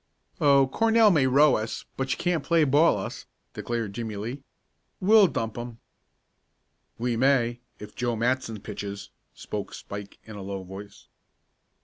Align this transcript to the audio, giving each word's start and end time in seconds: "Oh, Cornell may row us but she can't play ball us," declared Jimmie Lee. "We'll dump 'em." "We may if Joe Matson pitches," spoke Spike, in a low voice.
"Oh, 0.39 0.67
Cornell 0.67 1.11
may 1.11 1.27
row 1.27 1.55
us 1.57 1.85
but 1.95 2.09
she 2.09 2.17
can't 2.17 2.43
play 2.43 2.63
ball 2.63 2.97
us," 2.97 3.27
declared 3.53 3.93
Jimmie 3.93 4.15
Lee. 4.15 4.41
"We'll 4.99 5.27
dump 5.27 5.59
'em." 5.59 5.77
"We 6.97 7.15
may 7.15 7.59
if 7.77 7.93
Joe 7.95 8.15
Matson 8.15 8.61
pitches," 8.61 9.11
spoke 9.35 9.75
Spike, 9.75 10.17
in 10.23 10.35
a 10.35 10.41
low 10.41 10.63
voice. 10.63 11.05